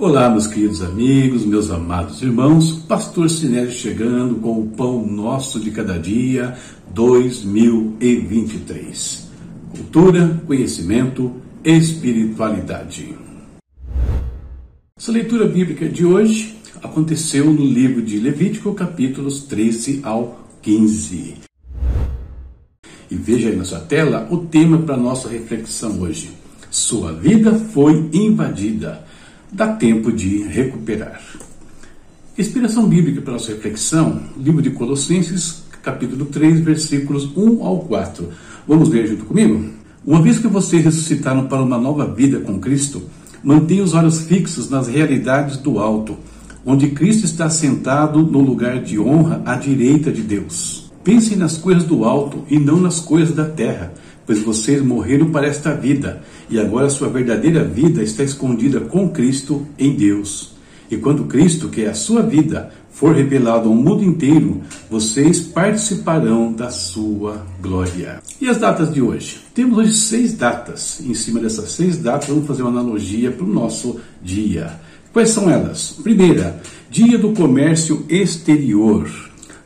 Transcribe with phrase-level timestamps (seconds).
[0.00, 5.70] Olá, meus queridos amigos, meus amados irmãos, Pastor Sinélio chegando com o pão nosso de
[5.70, 6.56] cada dia
[6.94, 9.28] 2023.
[9.76, 11.30] Cultura, conhecimento,
[11.62, 13.14] espiritualidade.
[14.98, 21.34] Essa leitura bíblica de hoje aconteceu no livro de Levítico, capítulos 13 ao 15.
[23.10, 26.30] E veja aí na sua tela o tema para nossa reflexão hoje.
[26.70, 29.09] Sua vida foi invadida
[29.52, 31.20] dá tempo de recuperar.
[32.38, 38.28] Inspiração bíblica para nossa reflexão, livro de Colossenses, capítulo 3, versículos 1 ao 4.
[38.66, 39.64] Vamos ler junto comigo?
[40.06, 43.02] Uma vez que vocês ressuscitaram para uma nova vida com Cristo,
[43.42, 46.16] mantenha os olhos fixos nas realidades do alto,
[46.64, 50.90] onde Cristo está sentado no lugar de honra à direita de Deus.
[51.02, 53.92] Pensem nas coisas do alto e não nas coisas da terra
[54.30, 59.66] pois vocês morreram para esta vida, e agora sua verdadeira vida está escondida com Cristo
[59.76, 60.52] em Deus.
[60.88, 66.52] E quando Cristo, que é a sua vida, for revelado ao mundo inteiro, vocês participarão
[66.52, 68.22] da sua glória.
[68.40, 69.40] E as datas de hoje?
[69.52, 71.00] Temos hoje seis datas.
[71.04, 74.78] Em cima dessas seis datas, vamos fazer uma analogia para o nosso dia.
[75.12, 75.96] Quais são elas?
[76.04, 79.10] Primeira, Dia do Comércio Exterior.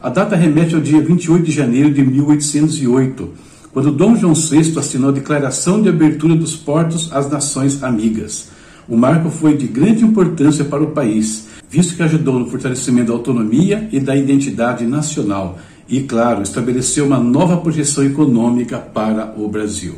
[0.00, 5.10] A data remete ao dia 28 de janeiro de 1808 quando Dom João VI assinou
[5.10, 8.46] a Declaração de Abertura dos Portos às Nações Amigas.
[8.88, 13.14] O marco foi de grande importância para o país, visto que ajudou no fortalecimento da
[13.14, 15.58] autonomia e da identidade nacional
[15.88, 19.96] e, claro, estabeleceu uma nova projeção econômica para o Brasil.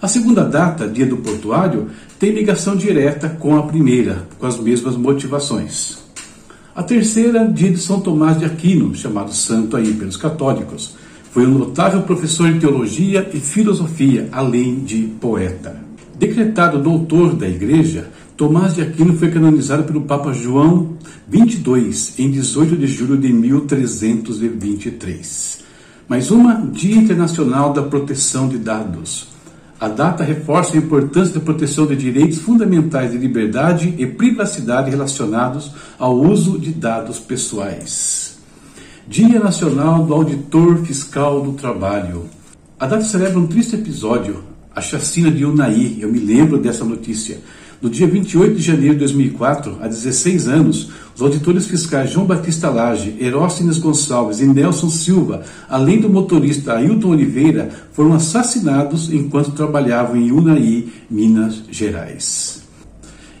[0.00, 4.96] A segunda data, Dia do Portuário, tem ligação direta com a primeira, com as mesmas
[4.96, 5.98] motivações.
[6.74, 10.94] A terceira, Dia de São Tomás de Aquino, chamado santo aí pelos católicos,
[11.34, 15.82] foi um notável professor de teologia e filosofia, além de poeta.
[16.16, 20.96] Decretado doutor da Igreja, Tomás de Aquino foi canonizado pelo Papa João
[21.28, 25.64] XXII em 18 de julho de 1323.
[26.06, 29.26] Mais uma, Dia Internacional da Proteção de Dados.
[29.80, 35.72] A data reforça a importância da proteção de direitos fundamentais de liberdade e privacidade relacionados
[35.98, 38.23] ao uso de dados pessoais.
[39.06, 42.24] Dia Nacional do Auditor Fiscal do Trabalho.
[42.80, 44.42] A data celebra um triste episódio,
[44.74, 45.98] a chacina de Unai.
[46.00, 47.38] Eu me lembro dessa notícia.
[47.82, 52.70] No dia 28 de janeiro de 2004, há 16 anos, os auditores fiscais João Batista
[52.70, 60.16] Lage, Eróstenes Gonçalves e Nelson Silva, além do motorista Ailton Oliveira, foram assassinados enquanto trabalhavam
[60.16, 62.53] em Unai, Minas Gerais.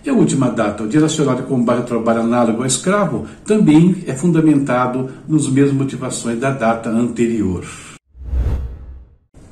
[0.04, 4.12] E a última data, o Dia Nacional Combate ao Trabalho Análogo ao Escravo, também é
[4.12, 7.64] fundamentado nos mesmas motivações da data anterior.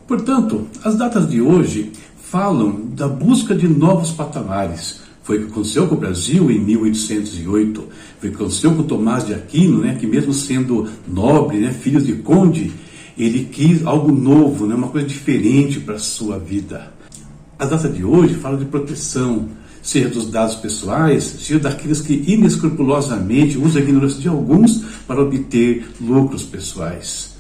[0.07, 5.01] Portanto, as datas de hoje falam da busca de novos patamares.
[5.23, 7.85] Foi o que aconteceu com o Brasil em 1808,
[8.21, 12.01] foi o que aconteceu com Tomás de Aquino, né, que mesmo sendo nobre, né, filho
[12.01, 12.73] de conde,
[13.17, 16.93] ele quis algo novo, né, uma coisa diferente para a sua vida.
[17.59, 19.49] A data de hoje fala de proteção,
[19.83, 25.87] seja dos dados pessoais, seja daqueles que inescrupulosamente usam a ignorância de alguns para obter
[26.01, 27.35] lucros pessoais.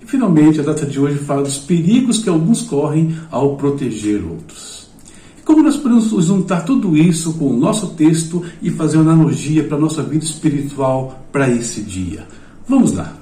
[0.00, 4.88] E finalmente, a data de hoje fala dos perigos que alguns correm ao proteger outros.
[5.36, 9.64] E como nós podemos juntar tudo isso com o nosso texto e fazer uma analogia
[9.64, 12.26] para a nossa vida espiritual para esse dia?
[12.68, 13.18] Vamos lá.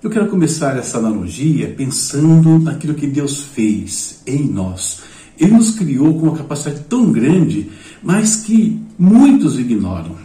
[0.00, 5.02] Eu quero começar essa analogia pensando naquilo que Deus fez em nós
[5.38, 7.70] ele nos criou com uma capacidade tão grande,
[8.02, 10.16] mas que muitos ignoram.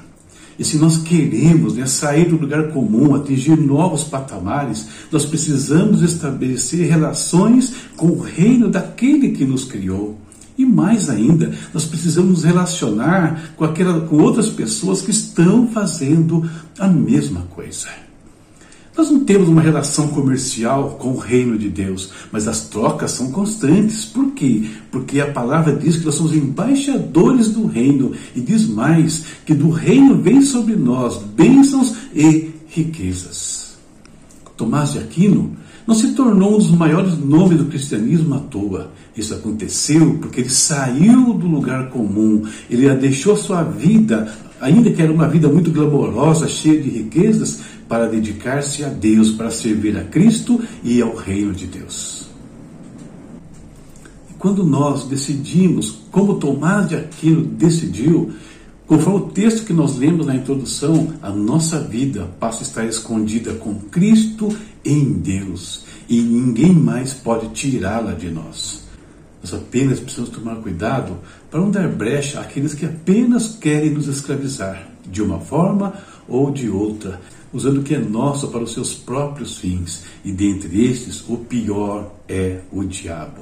[0.57, 6.88] E se nós queremos né, sair do lugar comum, atingir novos patamares, nós precisamos estabelecer
[6.88, 10.19] relações com o reino daquele que nos criou.
[10.56, 16.48] E mais ainda, nós precisamos nos relacionar com, aquela, com outras pessoas que estão fazendo
[16.77, 17.88] a mesma coisa.
[18.95, 23.31] Nós não temos uma relação comercial com o reino de Deus, mas as trocas são
[23.31, 24.06] constantes.
[24.06, 24.69] Por quê?
[24.92, 29.72] Porque a palavra diz que nós somos embaixadores do reino e diz mais que do
[29.72, 33.78] reino vem sobre nós bênçãos e riquezas.
[34.56, 35.51] Tomás de Aquino
[35.88, 38.92] não se tornou um dos maiores nomes do cristianismo à toa.
[39.18, 44.31] Isso aconteceu porque ele saiu do lugar comum, ele deixou sua vida,
[44.62, 49.51] ainda que era uma vida muito glamourosa, cheia de riquezas, para dedicar-se a Deus, para
[49.51, 52.27] servir a Cristo e ao reino de Deus.
[54.30, 58.31] E quando nós decidimos, como Tomás de Aquino decidiu,
[58.88, 63.53] conforme o texto que nós lemos na introdução, a nossa vida passa a estar escondida
[63.53, 68.83] com Cristo em Deus e ninguém mais pode tirá-la de nós.
[69.41, 71.18] Nós apenas precisamos tomar cuidado
[71.51, 75.94] para não dar brecha àqueles que apenas querem nos escravizar, de uma forma
[76.27, 77.19] ou de outra,
[77.51, 82.11] usando o que é nosso para os seus próprios fins, e dentre estes, o pior
[82.27, 83.41] é o diabo.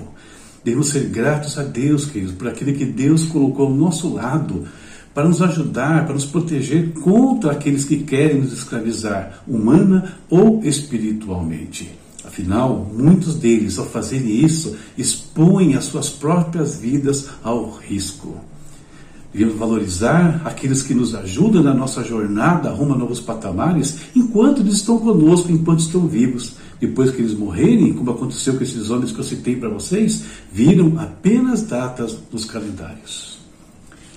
[0.64, 4.68] Devemos ser gratos a Deus, queridos, por aquele que Deus colocou ao nosso lado
[5.14, 11.92] para nos ajudar, para nos proteger contra aqueles que querem nos escravizar, humana ou espiritualmente.
[12.24, 18.38] Afinal, muitos deles, ao fazerem isso, expõem as suas próprias vidas ao risco.
[19.34, 24.76] Devemos valorizar aqueles que nos ajudam na nossa jornada rumo a novos patamares, enquanto eles
[24.76, 26.56] estão conosco, enquanto estão vivos.
[26.82, 31.00] Depois que eles morrerem, como aconteceu com esses homens que eu citei para vocês, viram
[31.00, 33.40] apenas datas nos calendários.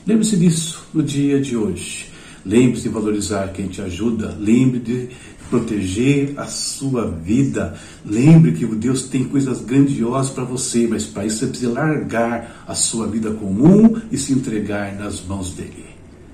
[0.06, 2.10] Lembre-se disso no dia de hoje.
[2.44, 4.36] Lembre-se de valorizar quem te ajuda.
[4.38, 5.08] Lembre de
[5.50, 7.74] proteger a sua vida.
[8.04, 12.74] Lembre que Deus tem coisas grandiosas para você, mas para isso você precisa largar a
[12.74, 15.86] sua vida comum e se entregar nas mãos dele.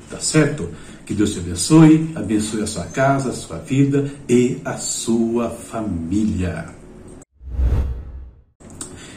[0.09, 0.69] Tá certo?
[1.07, 6.81] Que Deus te abençoe, abençoe a sua casa, a sua vida e a sua família.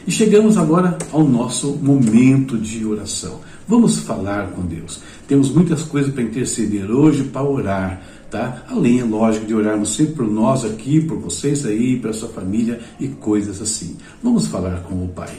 [0.06, 3.40] E chegamos agora ao nosso momento de oração.
[3.66, 5.00] Vamos falar com Deus.
[5.26, 8.02] Temos muitas coisas para interceder hoje, para orar
[8.34, 8.64] tá?
[8.68, 12.80] Além, é lógico, de orarmos sempre por nós aqui, por vocês aí, pela sua família
[12.98, 13.96] e coisas assim.
[14.20, 15.32] Vamos falar com o Pai.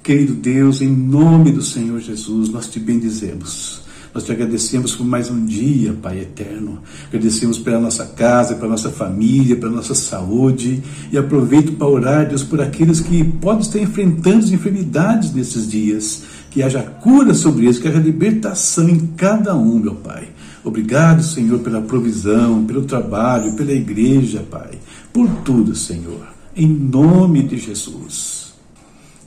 [0.00, 3.82] Querido Deus, em nome do Senhor Jesus, nós te bendizemos.
[4.14, 6.80] Nós te agradecemos por mais um dia, Pai eterno.
[7.08, 10.82] Agradecemos pela nossa casa, pela nossa família, pela nossa saúde.
[11.10, 16.24] E aproveito para orar, Deus, por aqueles que podem estar enfrentando as enfermidades nesses dias.
[16.50, 20.28] Que haja cura sobre eles, que haja libertação em cada um, meu Pai.
[20.62, 24.72] Obrigado, Senhor, pela provisão, pelo trabalho, pela igreja, Pai.
[25.10, 26.26] Por tudo, Senhor.
[26.54, 28.41] Em nome de Jesus.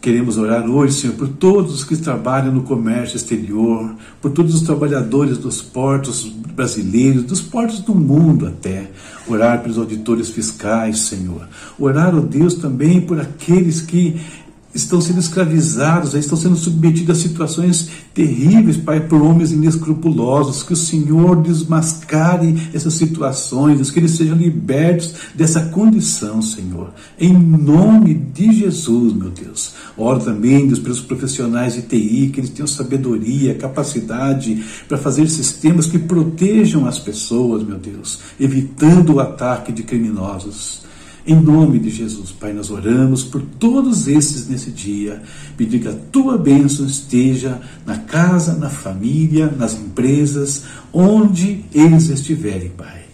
[0.06, 4.62] Queremos orar hoje, Senhor, por todos os que trabalham no comércio exterior, por todos os
[4.62, 8.92] trabalhadores dos portos brasileiros, dos portos do mundo até.
[9.28, 11.50] Orar pelos auditores fiscais, Senhor.
[11.80, 14.22] Orar, ó oh Deus, também por aqueles que
[14.76, 20.62] estão sendo escravizados, estão sendo submetidos a situações terríveis, Pai, por homens inescrupulosos.
[20.64, 26.92] Que o Senhor desmascare essas situações, que eles sejam libertos dessa condição, Senhor.
[27.20, 29.74] Em nome de Jesus, meu Deus.
[29.98, 35.86] Oro também, Deus, pelos profissionais de TI, que eles tenham sabedoria, capacidade para fazer sistemas
[35.86, 40.85] que protejam as pessoas, meu Deus, evitando o ataque de criminosos.
[41.28, 45.24] Em nome de Jesus, Pai, nós oramos por todos esses nesse dia,
[45.58, 52.70] pedir que a tua bênção esteja na casa, na família, nas empresas, onde eles estiverem,
[52.70, 53.06] Pai.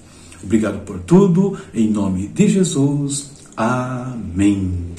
[0.44, 3.31] Obrigado por tudo, em nome de Jesus.
[3.56, 4.91] Amém.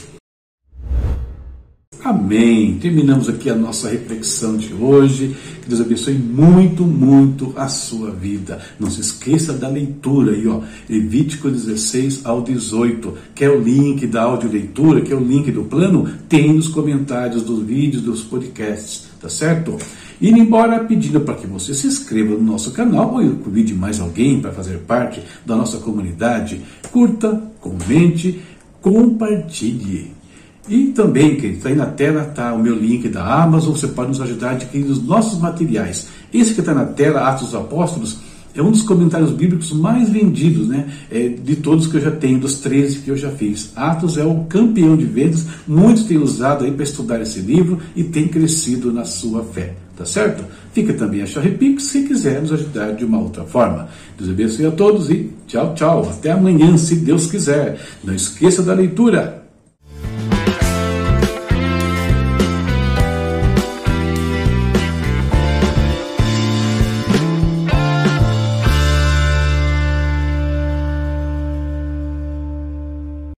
[2.04, 2.78] Amém.
[2.80, 5.36] Terminamos aqui a nossa reflexão de hoje.
[5.62, 8.60] Que Deus abençoe muito, muito a sua vida.
[8.80, 10.62] Não se esqueça da leitura aí, ó.
[10.90, 13.16] Levítico 16 ao 18.
[13.36, 16.12] Quer o link da audioleitura, quer o link do plano?
[16.28, 19.78] Tem nos comentários dos vídeos, dos podcasts, tá certo?
[20.20, 24.40] Indo embora pedindo para que você se inscreva no nosso canal ou convide mais alguém
[24.40, 26.62] para fazer parte da nossa comunidade.
[26.90, 28.40] Curta, comente,
[28.80, 30.21] compartilhe.
[30.68, 34.10] E também, que está aí na tela, está o meu link da Amazon, você pode
[34.10, 36.08] nos ajudar a adquirir os nossos materiais.
[36.32, 38.18] Esse que está na tela, Atos dos Apóstolos,
[38.54, 40.86] é um dos comentários bíblicos mais vendidos, né?
[41.10, 43.72] É, de todos que eu já tenho, dos 13 que eu já fiz.
[43.74, 48.04] Atos é o campeão de vendas, muitos têm usado aí para estudar esse livro e
[48.04, 50.44] têm crescido na sua fé, tá certo?
[50.72, 53.88] Fica também a Charrepix se quiser nos ajudar de uma outra forma.
[54.18, 56.08] Deus abençoe a todos e tchau, tchau.
[56.10, 57.80] Até amanhã, se Deus quiser.
[58.04, 59.41] Não esqueça da leitura.